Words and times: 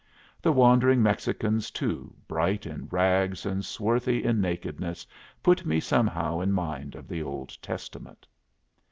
The 0.41 0.51
wandering 0.51 1.03
Mexicans, 1.03 1.69
too, 1.69 2.11
bright 2.27 2.65
in 2.65 2.87
rags 2.89 3.45
and 3.45 3.63
swarthy 3.63 4.23
in 4.23 4.41
nakedness, 4.41 5.05
put 5.43 5.63
me 5.63 5.79
somehow 5.79 6.39
in 6.39 6.53
mind 6.53 6.95
of 6.95 7.07
the 7.07 7.21
Old 7.21 7.55
Testament. 7.61 8.25